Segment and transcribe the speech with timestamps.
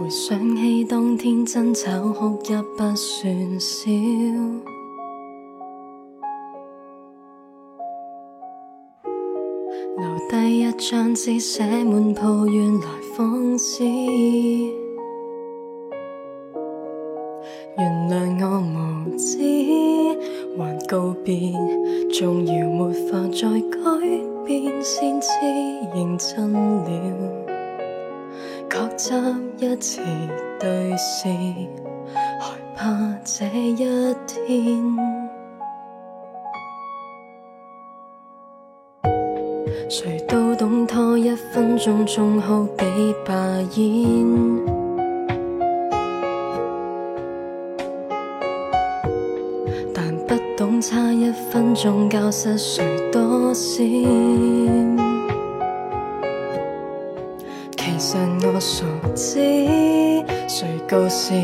[0.00, 3.90] 回想起当天争吵，哭泣不算少。
[9.96, 13.84] 留低一张纸，写满抱怨来讽刺。
[17.76, 19.36] 原谅我无知，
[20.56, 21.52] 还告别，
[22.12, 23.78] 纵摇没法再改
[24.46, 25.28] 变，先知
[25.92, 27.47] 认真了。
[28.68, 29.14] 各执
[29.56, 30.02] 一词
[30.60, 31.26] 对视，
[32.38, 32.86] 害怕
[33.24, 33.76] 这一
[34.26, 34.96] 天。
[39.88, 42.84] 谁都懂拖一分钟，仲好比
[43.24, 43.34] 罢
[43.74, 44.26] 演。
[49.94, 55.07] 但不懂差一分钟，教室谁多闪。
[58.10, 59.38] 其实我傻知，
[60.48, 61.34] 谁告示，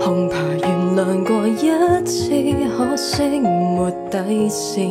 [0.00, 1.70] 恐怕原谅过一
[2.06, 2.30] 次，
[2.74, 4.88] 可惜没底线。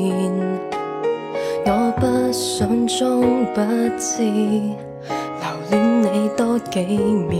[1.65, 3.19] 我不想装
[3.51, 3.59] 不
[3.97, 4.21] 知，
[5.41, 7.33] 留恋你多几秒。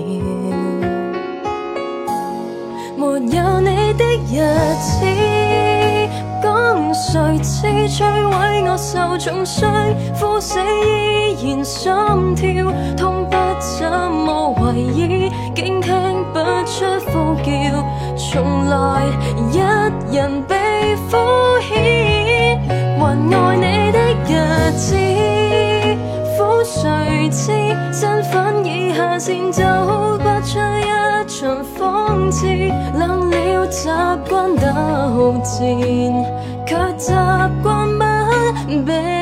[2.97, 3.05] 没
[3.37, 4.41] 有你的日
[4.81, 5.05] 子，
[6.41, 8.30] 讲谁似摧毁
[8.71, 9.69] 我受重伤，
[10.17, 11.91] 呼死依然心
[12.37, 15.93] 跳，痛不怎么为意，竟听
[16.31, 17.51] 不出呼叫，
[18.15, 19.03] 从来
[19.51, 19.57] 一
[20.15, 21.17] 人被敷
[21.69, 22.59] 衍，
[22.97, 24.95] 还爱你的日子，
[26.37, 27.51] 苦谁知，
[27.91, 29.61] 身份以下线走
[30.17, 30.87] 不出一
[31.27, 32.47] 场讽刺，
[32.97, 33.89] 冷了习
[34.29, 35.59] 惯斗战，
[36.65, 37.11] 却习
[37.61, 38.00] 惯。
[38.79, 39.20] 不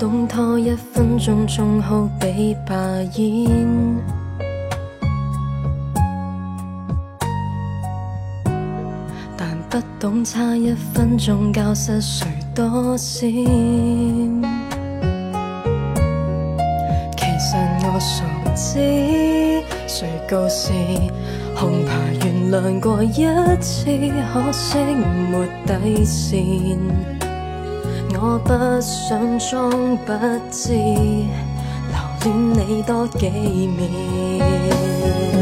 [0.00, 2.74] 懂拖一分钟，仲好比罢
[3.16, 3.46] 演。
[9.36, 13.28] 但不懂差一分钟，教失谁多闪。
[13.28, 13.34] 其
[17.38, 18.24] 实我傻
[18.54, 18.78] 知，
[19.86, 20.72] 谁告示，
[21.54, 21.92] 恐怕
[22.24, 23.26] 原谅过一
[23.60, 23.84] 次，
[24.32, 24.78] 可惜
[25.30, 26.40] 没底线。
[28.22, 30.12] 我不想装不
[30.50, 33.26] 知，留恋你多几
[33.66, 35.39] 秒。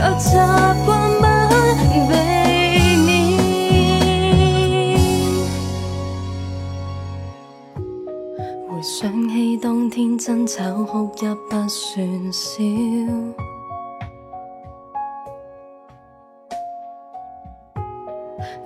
[0.00, 0.34] 却习
[0.86, 0.88] 惯
[1.20, 1.24] 不
[1.92, 2.16] 避免。
[8.66, 12.62] 回想起当天争吵，哭泣不算少。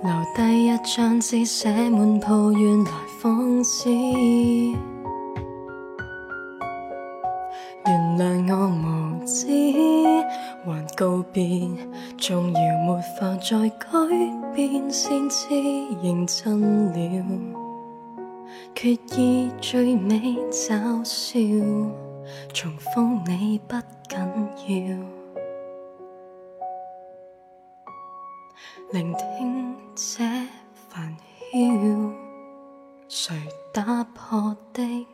[0.03, 2.91] 留低一张纸，写满抱怨来
[3.21, 3.89] 讽刺。
[7.87, 8.23] 原谅
[8.53, 9.47] 我无知，
[10.65, 11.69] 还告别，
[12.17, 13.87] 纵摇没法再改
[14.55, 15.47] 变，先知
[16.01, 17.25] 认真了。
[18.73, 20.19] 决意最尾
[20.51, 21.39] 嘲笑，
[22.51, 23.75] 重逢你不
[24.09, 24.17] 紧
[24.67, 24.97] 要。
[28.91, 30.23] 聆听这
[30.73, 31.15] 烦
[31.51, 32.11] 嚣，
[33.07, 33.35] 谁
[33.71, 35.05] 打破的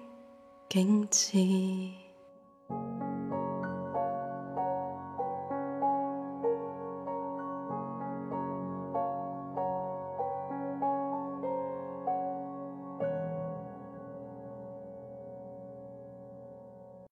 [0.69, 1.37] 景致？